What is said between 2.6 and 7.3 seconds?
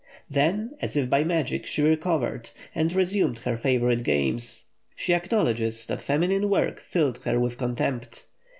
and resumed her favourite games. She acknowledges that feminine work filled